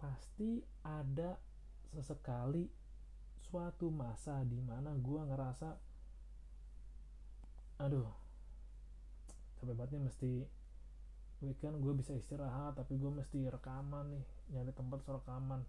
Pasti 0.00 0.64
ada 0.82 1.36
sesekali 1.92 2.66
suatu 3.44 3.92
masa 3.92 4.42
di 4.42 4.58
mana 4.58 4.90
gue 4.96 5.20
ngerasa 5.22 5.70
aduh 7.78 8.23
capek 9.64 9.80
banget 9.80 9.96
nih 9.96 10.04
mesti 10.04 10.32
weekend 11.40 11.80
gue 11.80 11.92
bisa 11.96 12.12
istirahat 12.12 12.76
tapi 12.76 13.00
gue 13.00 13.08
mesti 13.08 13.48
rekaman 13.48 14.12
nih 14.12 14.24
nyari 14.52 14.72
tempat 14.76 15.00
rekaman. 15.08 15.64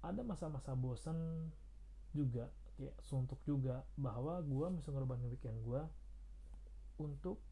Ada 0.00 0.24
masa-masa 0.24 0.72
bosen 0.72 1.52
juga 2.16 2.48
kayak 2.80 2.96
suntuk 3.04 3.36
juga 3.44 3.84
bahwa 4.00 4.40
gue 4.40 4.66
mesti 4.72 4.88
ngorbanin 4.88 5.28
weekend 5.28 5.60
gue 5.68 5.84
untuk 6.96 7.44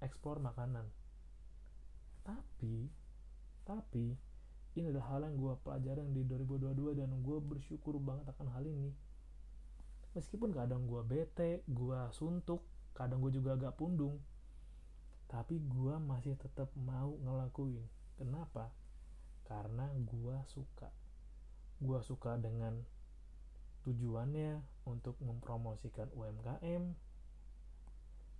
ekspor 0.00 0.40
makanan. 0.40 0.88
Tapi 2.24 2.88
tapi 3.68 4.16
ini 4.72 4.88
adalah 4.88 5.12
hal 5.12 5.28
yang 5.28 5.36
gue 5.36 5.52
pelajarin 5.60 6.16
di 6.16 6.24
2022 6.24 6.96
dan 6.96 7.12
gue 7.20 7.38
bersyukur 7.44 8.00
banget 8.00 8.24
akan 8.32 8.48
hal 8.56 8.64
ini. 8.64 8.96
Meskipun 10.16 10.56
kadang 10.56 10.88
gue 10.88 11.04
bete 11.04 11.60
gue 11.68 12.00
suntuk 12.16 12.64
kadang 12.96 13.22
gue 13.22 13.30
juga 13.30 13.54
agak 13.54 13.78
pundung 13.78 14.18
tapi 15.28 15.60
gue 15.60 15.94
masih 16.00 16.34
tetap 16.40 16.72
mau 16.74 17.12
ngelakuin. 17.20 17.84
Kenapa? 18.16 18.72
Karena 19.44 19.88
gue 19.92 20.36
suka. 20.48 20.88
Gue 21.78 22.00
suka 22.00 22.40
dengan 22.40 22.80
tujuannya 23.84 24.60
untuk 24.88 25.14
mempromosikan 25.22 26.10
UMKM 26.16 27.08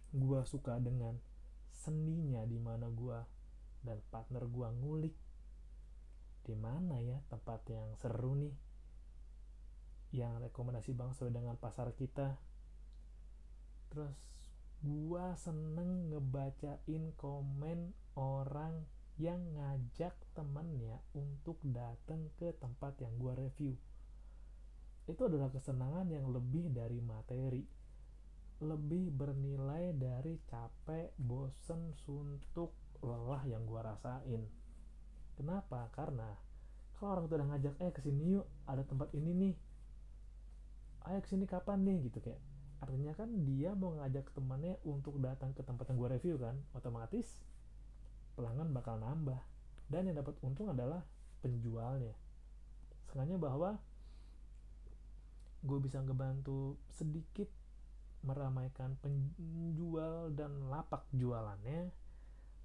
gue 0.08 0.40
suka 0.48 0.80
dengan 0.80 1.20
seninya 1.68 2.40
di 2.48 2.56
mana 2.56 2.88
gue 2.88 3.18
dan 3.84 4.00
partner 4.08 4.48
gue 4.48 4.68
ngulik. 4.80 5.16
Di 6.48 6.56
mana 6.56 6.96
ya 7.04 7.20
tempat 7.28 7.60
yang 7.68 7.92
seru 8.00 8.32
nih? 8.32 8.54
Yang 10.16 10.48
rekomendasi 10.48 10.96
bang 10.96 11.12
sesuai 11.12 11.32
dengan 11.36 11.60
pasar 11.60 11.92
kita. 11.92 12.40
Terus 13.92 14.16
gue 14.78 15.26
seneng 15.34 16.14
ngebacain 16.14 17.10
komen 17.18 17.92
orang 18.14 18.86
yang 19.18 19.42
ngajak 19.58 20.14
temennya 20.34 21.02
untuk 21.18 21.58
datang 21.66 22.30
ke 22.38 22.54
tempat 22.62 22.94
yang 23.02 23.14
gue 23.18 23.34
review 23.34 23.74
itu 25.08 25.22
adalah 25.24 25.50
kesenangan 25.50 26.06
yang 26.12 26.30
lebih 26.30 26.70
dari 26.70 27.00
materi 27.02 27.64
lebih 28.58 29.14
bernilai 29.14 29.94
dari 29.94 30.34
capek, 30.50 31.14
bosen, 31.14 31.94
suntuk, 32.02 32.74
lelah 33.06 33.46
yang 33.46 33.62
gua 33.62 33.94
rasain. 33.94 34.42
Kenapa? 35.38 35.86
Karena 35.94 36.34
kalau 36.98 37.14
orang 37.14 37.30
itu 37.30 37.34
udah 37.38 37.48
ngajak, 37.54 37.74
eh 37.78 37.92
ke 37.94 38.00
sini 38.02 38.34
yuk, 38.34 38.46
ada 38.66 38.82
tempat 38.82 39.14
ini 39.14 39.30
nih. 39.30 39.54
Ayo 41.06 41.22
ke 41.22 41.30
sini 41.30 41.46
kapan 41.46 41.86
nih 41.86 42.10
gitu 42.10 42.18
kayak. 42.18 42.42
Artinya 42.78 43.12
kan 43.14 43.28
dia 43.42 43.74
mau 43.74 43.94
ngajak 43.98 44.30
temannya 44.32 44.78
untuk 44.86 45.18
datang 45.18 45.50
ke 45.52 45.66
tempat 45.66 45.90
yang 45.90 45.98
gua 45.98 46.10
review 46.14 46.38
kan, 46.38 46.54
otomatis 46.74 47.26
pelanggan 48.38 48.70
bakal 48.70 48.98
nambah. 49.02 49.38
Dan 49.88 50.06
yang 50.12 50.20
dapat 50.20 50.36
untung 50.44 50.70
adalah 50.70 51.02
penjualnya. 51.40 52.14
Sengaja 53.08 53.40
bahwa 53.40 53.80
gue 55.64 55.78
bisa 55.82 55.98
ngebantu 56.04 56.78
sedikit 56.94 57.50
meramaikan 58.22 58.94
penjual 59.02 60.30
dan 60.34 60.70
lapak 60.70 61.06
jualannya 61.14 61.90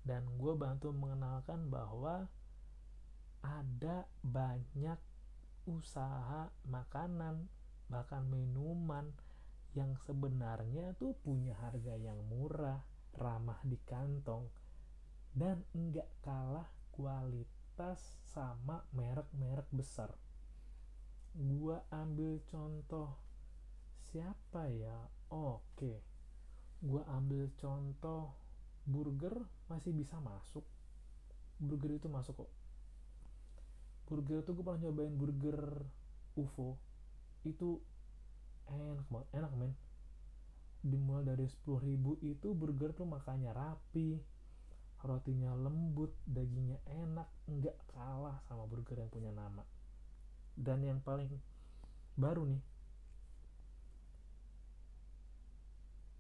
dan 0.04 0.22
gue 0.38 0.54
bantu 0.54 0.92
mengenalkan 0.92 1.72
bahwa 1.72 2.28
ada 3.42 4.06
banyak 4.22 5.00
usaha 5.64 6.52
makanan 6.68 7.48
bahkan 7.88 8.24
minuman 8.28 9.16
yang 9.74 9.98
sebenarnya 10.06 10.94
tuh 10.98 11.18
punya 11.22 11.58
harga 11.58 11.98
yang 11.98 12.18
murah 12.30 12.82
ramah 13.18 13.62
di 13.66 13.78
kantong 13.86 14.50
dan 15.34 15.66
enggak 15.74 16.10
kalah 16.22 16.70
kualitas 16.94 18.22
sama 18.34 18.86
merek-merek 18.94 19.66
besar. 19.74 20.14
Gua 21.34 21.82
ambil 21.90 22.42
contoh 22.46 23.10
siapa 24.14 24.70
ya? 24.70 25.10
Oke 25.34 26.14
gua 26.84 27.08
ambil 27.16 27.48
contoh 27.56 28.36
burger 28.84 29.48
masih 29.72 29.96
bisa 29.96 30.20
masuk. 30.20 30.68
Burger 31.56 31.96
itu 31.96 32.12
masuk 32.12 32.44
kok. 32.44 32.52
Burger 34.12 34.44
itu 34.44 34.52
gue 34.52 34.64
pernah 34.68 34.84
nyobain 34.84 35.16
burger 35.16 35.88
UFO. 36.36 36.76
Itu 37.48 37.80
enak 38.70 39.08
banget 39.12 39.30
enak 39.36 39.52
men. 39.56 39.74
Dimulai 40.84 41.24
dari 41.24 41.48
10.000 41.48 41.84
itu 42.28 42.48
burger 42.52 42.92
tuh 42.92 43.08
makannya 43.08 43.56
rapi 43.56 44.20
rotinya 45.04 45.52
lembut 45.60 46.16
dagingnya 46.24 46.80
enak 46.88 47.28
nggak 47.44 47.76
kalah 47.92 48.40
sama 48.48 48.64
burger 48.68 49.00
yang 49.00 49.12
punya 49.12 49.32
nama. 49.36 49.64
Dan 50.56 50.84
yang 50.84 51.04
paling 51.04 51.28
baru 52.16 52.48
nih 52.48 52.62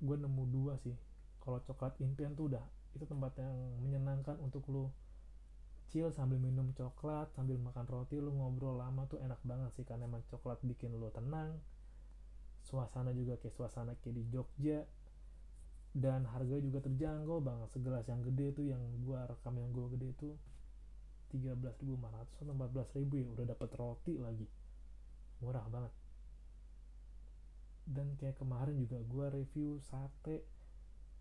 gue 0.03 0.17
nemu 0.19 0.43
dua 0.51 0.75
sih. 0.83 0.95
Kalau 1.39 1.63
coklat 1.63 1.95
impian 2.03 2.35
tuh 2.35 2.51
udah 2.51 2.63
itu 2.93 3.05
tempat 3.09 3.33
yang 3.41 3.55
menyenangkan 3.81 4.38
untuk 4.43 4.63
lo 4.69 4.93
chill 5.89 6.09
sambil 6.13 6.38
minum 6.38 6.73
coklat 6.73 7.29
sambil 7.33 7.57
makan 7.57 7.85
roti 7.89 8.21
lo 8.21 8.33
ngobrol 8.33 8.77
lama 8.77 9.05
tuh 9.09 9.21
enak 9.21 9.41
banget 9.45 9.69
sih 9.77 9.85
karena 9.85 10.05
emang 10.09 10.21
coklat 10.29 10.62
bikin 10.65 10.93
lo 10.97 11.09
tenang 11.09 11.57
suasana 12.63 13.12
juga 13.12 13.36
kayak 13.39 13.55
suasana 13.55 13.93
kayak 14.00 14.15
di 14.17 14.24
Jogja. 14.32 14.82
Dan 15.93 16.25
harga 16.25 16.58
juga 16.58 16.82
terjangkau 16.82 17.38
banget. 17.43 17.70
Segelas 17.70 18.05
yang 18.10 18.25
gede 18.25 18.48
tuh 18.58 18.65
yang 18.65 18.82
gua 19.05 19.29
rekam 19.29 19.53
yang 19.62 19.70
gua 19.70 19.93
gede 19.93 20.10
tuh 20.17 20.34
13.500 21.29 22.41
atau 22.41 22.53
14.000 22.58 23.22
ya. 23.22 23.27
Udah 23.29 23.46
dapat 23.46 23.70
roti 23.77 24.17
lagi. 24.17 24.50
Murah 25.46 25.65
banget. 25.70 25.93
Dan 27.86 28.17
kayak 28.17 28.41
kemarin 28.41 28.74
juga 28.82 28.98
gua 29.05 29.29
review 29.29 29.77
sate. 29.86 30.41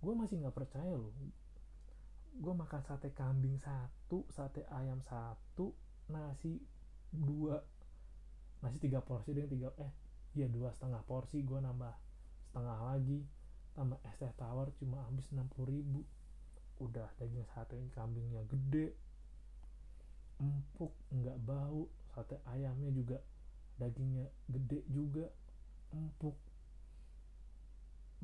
Gua 0.01 0.17
masih 0.17 0.41
nggak 0.41 0.57
percaya 0.57 0.97
loh. 0.97 1.13
Gua 2.41 2.57
makan 2.57 2.81
sate 2.81 3.13
kambing 3.13 3.61
satu 3.61 4.25
sate 4.33 4.65
ayam 4.73 5.05
satu 5.05 5.77
nasi 6.09 6.57
dua 7.13 7.61
nasi 8.65 8.81
tiga 8.81 9.05
porsi 9.05 9.37
dengan 9.37 9.53
tiga 9.53 9.69
eh 9.77 10.02
iya 10.33 10.49
dua 10.49 10.73
setengah 10.73 11.05
porsi 11.05 11.45
gua 11.45 11.61
nambah 11.61 11.93
setengah 12.53 12.79
lagi. 12.93 13.21
Tambah 13.73 13.97
es 14.05 14.17
teh 14.21 14.29
tawar 14.37 14.69
cuma 14.77 15.01
habis 15.09 15.25
60 15.33 15.49
ribu. 15.65 16.05
Udah 16.77 17.09
daging 17.17 17.49
sate 17.57 17.81
kambingnya 17.97 18.45
gede. 18.45 18.93
Empuk 20.37 20.93
nggak 21.09 21.41
bau. 21.41 21.89
Sate 22.12 22.37
ayamnya 22.53 22.93
juga 22.93 23.17
dagingnya 23.81 24.29
gede 24.53 24.85
juga. 24.93 25.25
Empuk. 25.97 26.37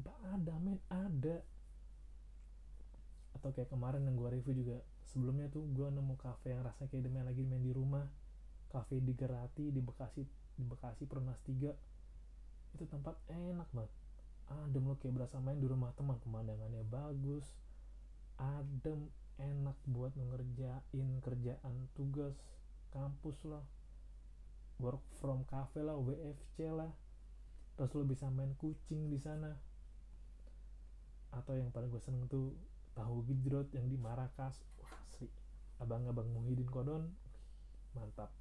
Ada 0.04 0.54
men 0.60 0.76
ada. 0.92 1.40
Atau 3.32 3.48
kayak 3.56 3.72
kemarin 3.72 4.04
yang 4.04 4.20
gue 4.20 4.28
review 4.28 4.60
juga 4.60 4.76
sebelumnya 5.08 5.48
tuh 5.48 5.64
gue 5.72 5.88
nemu 5.88 6.20
cafe 6.20 6.52
yang 6.52 6.60
rasanya 6.68 6.92
kayak 6.92 7.08
main 7.08 7.24
lagi 7.24 7.40
main 7.48 7.64
di 7.64 7.72
rumah. 7.72 8.04
Cafe 8.68 9.00
di 9.00 9.16
Gerati 9.16 9.72
di 9.72 9.80
Bekasi 9.80 10.20
di 10.60 10.64
Bekasi 10.68 11.08
Pernas 11.08 11.40
3 11.48 11.72
itu 12.74 12.84
tempat 12.88 13.16
enak 13.30 13.68
banget. 13.72 13.92
Adem 14.48 14.88
lo 14.88 14.96
kayak 14.96 15.14
berasa 15.20 15.36
main 15.40 15.60
di 15.60 15.68
rumah 15.68 15.92
teman. 15.92 16.16
Pemandangannya 16.24 16.80
bagus 16.88 17.44
adem 18.40 19.12
enak 19.38 19.76
buat 19.86 20.14
ngerjain 20.16 21.08
kerjaan 21.20 21.74
tugas 21.92 22.34
kampus 22.90 23.36
lah. 23.44 23.64
Work 24.78 25.02
from 25.20 25.44
cafe 25.44 25.84
lah 25.84 25.98
WFC 25.98 26.70
lah. 26.70 26.90
Terus 27.76 27.92
lo 27.94 28.02
bisa 28.08 28.26
main 28.32 28.54
kucing 28.56 29.12
di 29.12 29.18
sana. 29.20 29.52
Atau 31.34 31.58
yang 31.60 31.68
paling 31.68 31.92
gue 31.92 32.00
seneng 32.00 32.24
tuh 32.26 32.56
tahu 32.96 33.22
gejrot 33.30 33.70
yang 33.76 33.86
di 33.86 33.94
Marakas 33.94 34.58
wah 34.82 34.90
asli 35.06 35.30
abang-abang 35.78 36.26
Muhyiddin 36.34 36.66
Kodon 36.66 37.12
mantap. 37.92 38.32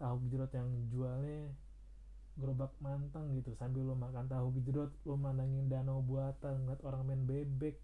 Tahu 0.00 0.16
gejrot 0.26 0.50
yang 0.56 0.70
jualnya 0.90 1.54
gerobak 2.34 2.74
mantang 2.82 3.30
gitu 3.38 3.54
sambil 3.54 3.86
lo 3.86 3.94
makan 3.94 4.26
tahu 4.26 4.50
gejrot 4.58 4.90
lo 5.06 5.14
mandangin 5.14 5.70
danau 5.70 6.02
buatan 6.02 6.66
ngeliat 6.66 6.82
orang 6.82 7.02
main 7.06 7.22
bebek. 7.22 7.78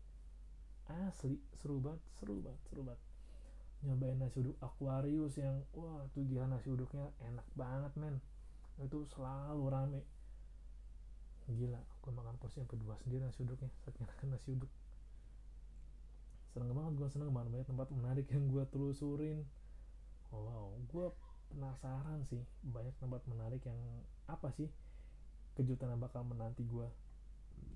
Asli 0.91 1.39
seru 1.55 1.79
banget 1.79 2.03
seru 2.19 2.43
banget 2.43 2.63
seru 2.67 2.83
banget. 2.83 3.03
Nyobain 3.87 4.19
nasi 4.19 4.43
uduk 4.43 4.59
Aquarius 4.59 5.39
yang 5.39 5.63
wah 5.73 6.03
tuh 6.13 6.27
gila 6.27 6.51
nasi 6.51 6.67
uduknya 6.67 7.15
enak 7.23 7.47
banget 7.55 7.93
men. 7.95 8.19
Itu 8.83 9.07
selalu 9.15 9.65
rame. 9.71 10.03
Gila 11.47 11.79
gue 11.79 12.13
makan 12.13 12.35
porsi 12.43 12.59
sampai 12.59 12.79
dua 12.83 12.99
sendiri 13.07 13.23
nasi 13.23 13.47
uduknya 13.47 13.71
saking 13.87 14.03
enak 14.03 14.19
nasi 14.35 14.51
uduk. 14.51 14.71
Seneng 16.51 16.75
banget 16.75 16.93
gue 16.99 17.09
seneng 17.15 17.31
banget 17.31 17.55
banyak 17.55 17.69
tempat 17.71 17.89
menarik 17.95 18.27
yang 18.35 18.51
gue 18.51 18.65
telusurin. 18.67 19.47
Wow 20.35 20.75
gue 20.91 21.07
penasaran 21.51 22.23
sih 22.31 22.41
banyak 22.63 22.95
tempat 23.03 23.23
menarik 23.27 23.61
yang 23.67 23.79
apa 24.31 24.55
sih 24.55 24.71
kejutan 25.59 25.91
yang 25.93 26.01
bakal 26.01 26.23
menanti 26.23 26.63
gue 26.65 26.87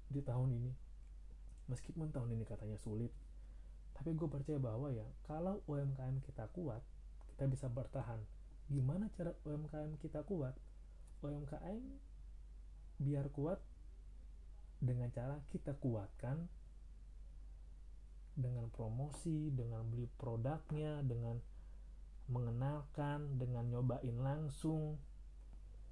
di 0.09 0.23
tahun 0.23 0.55
ini. 0.55 0.73
Meskipun 1.65 2.13
tahun 2.13 2.37
ini 2.37 2.45
katanya 2.45 2.79
sulit 2.79 3.11
tapi 3.95 4.11
gue 4.13 4.27
percaya 4.27 4.59
bahwa 4.59 4.91
ya 4.91 5.07
kalau 5.25 5.63
UMKM 5.71 6.19
kita 6.27 6.51
kuat 6.51 6.83
kita 7.35 7.47
bisa 7.47 7.67
bertahan. 7.71 8.19
Gimana 8.71 9.07
cara 9.15 9.35
UMKM 9.47 9.99
kita 10.03 10.27
kuat? 10.27 10.55
UMKM 11.23 11.81
biar 13.01 13.27
kuat 13.33 13.59
dengan 14.83 15.09
cara 15.15 15.41
kita 15.51 15.73
kuatkan 15.79 16.47
dengan 18.35 18.67
promosi 18.75 19.55
dengan 19.55 19.87
beli 19.87 20.11
produknya 20.19 21.01
dengan 21.07 21.39
mengenalkan 22.29 23.37
dengan 23.37 23.69
nyobain 23.69 24.17
langsung 24.17 24.97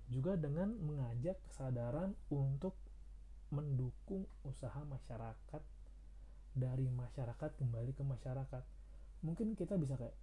juga 0.09 0.37
dengan 0.37 0.73
mengajak 0.81 1.37
kesadaran 1.49 2.17
untuk 2.33 2.77
mendukung 3.53 4.25
usaha 4.49 4.81
masyarakat 4.89 5.63
dari 6.57 6.89
masyarakat 6.89 7.51
kembali 7.57 7.93
ke 7.93 8.05
masyarakat. 8.05 8.65
Mungkin 9.25 9.57
kita 9.57 9.77
bisa 9.77 9.97
kayak 10.01 10.17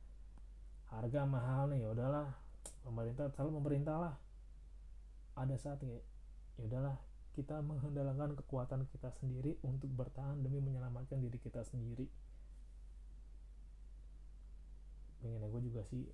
harga 0.90 1.26
mahal 1.30 1.70
nih 1.70 1.86
ya 1.86 1.90
udahlah 1.94 2.34
pemerintah 2.82 3.30
selalu 3.34 3.62
pemerintah 3.62 3.96
lah. 3.98 4.16
Ada 5.38 5.56
saat 5.62 5.82
kayak 5.82 6.06
ya 6.58 6.62
udahlah 6.66 6.98
kita 7.38 7.62
mengandalkan 7.62 8.34
kekuatan 8.36 8.90
kita 8.90 9.14
sendiri 9.22 9.56
untuk 9.62 9.88
bertahan 9.94 10.42
demi 10.42 10.60
menyelamatkan 10.60 11.22
diri 11.22 11.38
kita 11.38 11.62
sendiri 11.64 12.10
pengennya 15.20 15.52
gue 15.52 15.62
juga 15.68 15.82
sih 15.88 16.08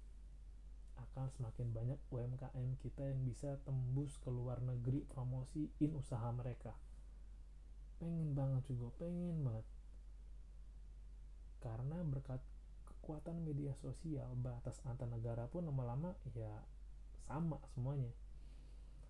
akan 0.95 1.27
semakin 1.31 1.67
banyak 1.75 1.99
UMKM 2.11 2.79
kita 2.79 3.03
yang 3.03 3.21
bisa 3.27 3.59
tembus 3.67 4.15
ke 4.19 4.31
luar 4.31 4.63
negeri 4.63 5.03
promosiin 5.07 5.91
usaha 5.95 6.27
mereka. 6.31 6.75
Pengen 7.99 8.35
banget 8.35 8.63
juga 8.71 8.91
pengen 8.99 9.43
banget. 9.43 9.65
Karena 11.59 12.03
berkat 12.03 12.39
kekuatan 12.87 13.43
media 13.43 13.75
sosial 13.79 14.33
batas 14.39 14.79
antar 14.87 15.07
negara 15.11 15.47
pun 15.51 15.67
lama-lama 15.67 16.15
ya 16.35 16.63
sama 17.27 17.59
semuanya. 17.75 18.11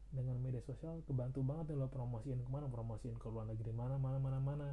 Dengan 0.09 0.39
media 0.39 0.63
sosial 0.63 1.03
kebantu 1.05 1.43
banget 1.43 1.73
nih 1.73 1.77
lo 1.81 1.87
promosiin 1.89 2.41
ke 2.41 2.49
mana? 2.49 2.69
Promosiin 2.71 3.17
ke 3.17 3.27
luar 3.29 3.45
negeri 3.49 3.73
mana 3.75 3.97
mana 3.99 4.17
mana 4.17 4.39
mana 4.39 4.69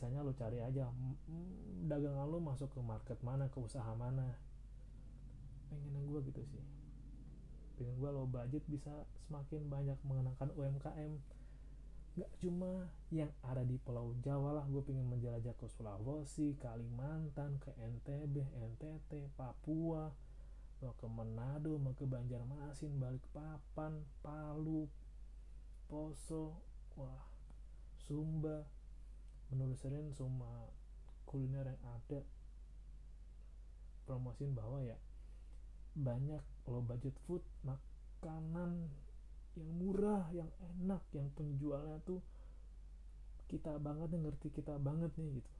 sisanya 0.00 0.24
lo 0.24 0.32
cari 0.32 0.64
aja. 0.64 0.88
Dagangan 1.84 2.24
lo 2.24 2.40
masuk 2.40 2.72
ke 2.72 2.80
market 2.80 3.20
mana 3.20 3.52
ke 3.52 3.60
usaha 3.60 3.92
mana. 3.92 4.32
Pengen 5.68 6.08
gue 6.08 6.24
gitu 6.24 6.40
sih. 6.48 6.64
Pengen 7.76 8.00
gue 8.00 8.08
lo 8.08 8.24
budget 8.24 8.64
bisa 8.64 9.04
semakin 9.28 9.68
banyak 9.68 10.00
mengenakan 10.08 10.48
UMKM 10.56 11.20
gak 12.10 12.32
cuma 12.42 12.90
yang 13.14 13.30
ada 13.44 13.62
di 13.62 13.78
Pulau 13.78 14.16
Jawa 14.18 14.56
lah 14.56 14.66
gue 14.66 14.82
pengen 14.82 15.06
menjelajah 15.06 15.54
ke 15.54 15.70
Sulawesi 15.70 16.58
Kalimantan 16.58 17.60
ke 17.60 17.70
NTB 17.76 18.40
NTT 18.56 19.36
Papua. 19.36 20.08
Mau 20.80 20.96
ke 20.96 21.06
Manado 21.12 21.76
mau 21.76 21.92
ke 21.92 22.08
Banjarmasin 22.08 22.96
balik 22.96 23.20
Papan 23.36 24.00
Palu 24.24 24.88
Poso 25.92 26.56
wah 26.96 27.20
Sumba 28.08 28.79
menelusurin 29.50 30.14
semua 30.14 30.70
kuliner 31.26 31.66
yang 31.66 31.82
ada 31.86 32.20
promosiin 34.06 34.54
bahwa 34.54 34.82
ya 34.82 34.98
banyak 35.94 36.42
low 36.70 36.82
budget 36.82 37.14
food 37.26 37.42
makanan 37.66 38.90
yang 39.58 39.70
murah 39.74 40.30
yang 40.30 40.50
enak 40.62 41.02
yang 41.10 41.26
penjualnya 41.34 41.98
tuh 42.06 42.22
kita 43.50 43.74
banget 43.82 44.14
nih 44.14 44.30
ngerti 44.30 44.54
kita 44.54 44.78
banget 44.78 45.10
nih 45.18 45.42
gitu. 45.42 45.52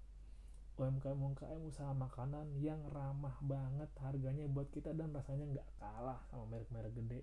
UMKM 0.79 1.19
UMKM 1.19 1.61
usaha 1.67 1.91
makanan 1.91 2.55
yang 2.63 2.79
ramah 2.95 3.35
banget 3.43 3.91
harganya 4.01 4.47
buat 4.47 4.71
kita 4.71 4.95
dan 4.95 5.11
rasanya 5.11 5.59
nggak 5.59 5.69
kalah 5.83 6.23
sama 6.31 6.47
merek-merek 6.55 6.95
gede. 6.95 7.21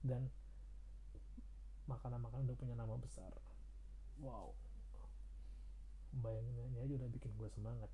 Dan 0.00 0.32
makanan-makanan 1.84 2.48
udah 2.48 2.56
punya 2.56 2.74
nama 2.80 2.96
besar. 2.96 3.28
Wow 4.24 4.56
bayanginnya 6.14 6.82
aja 6.82 6.94
udah 6.98 7.10
bikin 7.12 7.30
gue 7.38 7.48
semangat. 7.52 7.90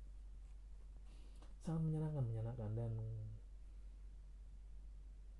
Sangat 1.61 1.81
menyenangkan 1.83 2.23
menyenangkan 2.25 2.69
dan 2.73 2.91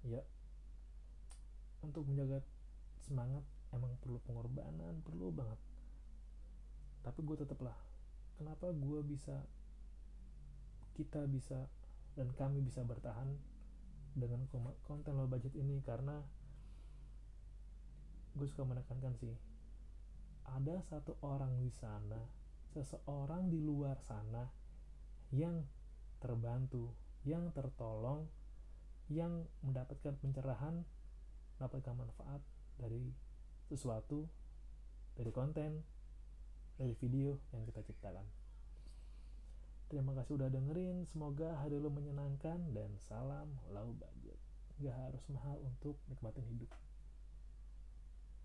ya 0.05 0.21
untuk 1.83 2.07
menjaga 2.07 2.39
semangat 3.03 3.43
emang 3.73 3.95
perlu 3.99 4.21
pengorbanan 4.23 5.01
perlu 5.01 5.33
banget. 5.33 5.59
Tapi 7.01 7.19
gue 7.23 7.37
tetep 7.39 7.59
lah 7.63 7.75
kenapa 8.37 8.69
gue 8.69 9.01
bisa 9.01 9.41
kita 10.93 11.25
bisa 11.29 11.65
dan 12.17 12.33
kami 12.33 12.61
bisa 12.65 12.81
bertahan 12.81 13.29
dengan 14.17 14.45
konten 14.85 15.13
low 15.17 15.29
budget 15.29 15.53
ini? 15.57 15.81
Karena 15.81 16.21
gue 18.37 18.45
suka 18.45 18.69
menekankan 18.69 19.17
sih 19.17 19.33
ada 20.47 20.79
satu 20.85 21.17
orang 21.25 21.57
di 21.59 21.73
sana 21.73 22.21
seseorang 22.77 23.49
di 23.49 23.57
luar 23.57 23.97
sana 24.05 24.45
yang 25.33 25.65
terbantu 26.21 26.93
yang 27.25 27.49
tertolong 27.49 28.29
yang 29.09 29.49
mendapatkan 29.65 30.13
pencerahan 30.21 30.85
mendapatkan 31.57 31.95
manfaat 31.97 32.41
dari 32.77 33.09
sesuatu 33.65 34.29
dari 35.17 35.33
konten 35.33 35.81
dari 36.77 36.93
video 36.93 37.41
yang 37.49 37.65
kita 37.65 37.81
ciptakan. 37.81 38.23
Terima 39.89 40.13
kasih 40.13 40.37
udah 40.37 40.53
dengerin 40.53 41.09
semoga 41.09 41.57
hari 41.57 41.81
lo 41.81 41.89
menyenangkan 41.89 42.59
dan 42.77 42.93
salam 43.01 43.49
low 43.73 43.97
budget. 43.97 44.37
Gak 44.77 44.93
harus 44.93 45.23
mahal 45.33 45.57
untuk 45.65 45.97
nikmatin 46.05 46.45
hidup 46.45 46.69